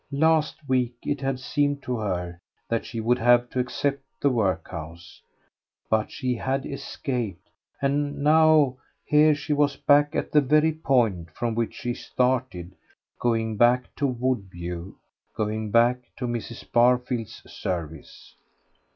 Last 0.17 0.67
week 0.67 0.95
it 1.03 1.21
had 1.21 1.39
seemed 1.39 1.83
to 1.83 1.97
her 1.99 2.39
that 2.67 2.85
she 2.85 2.99
would 2.99 3.19
have 3.19 3.51
to 3.51 3.59
accept 3.59 4.01
the 4.19 4.31
workhouse. 4.31 5.21
But 5.91 6.09
she 6.09 6.33
had 6.33 6.65
escaped, 6.65 7.47
and 7.83 8.17
now 8.23 8.77
here 9.05 9.35
she 9.35 9.53
was 9.53 9.75
back 9.75 10.15
at 10.15 10.31
the 10.31 10.41
very 10.41 10.71
point 10.73 11.29
from 11.35 11.53
which 11.53 11.75
she 11.75 11.93
started, 11.93 12.75
going 13.19 13.57
back 13.57 13.93
to 13.97 14.07
Woodview, 14.07 14.95
going 15.35 15.69
back 15.69 16.01
to 16.17 16.25
Mrs. 16.25 16.71
Barfield's 16.71 17.39
service. 17.53 18.33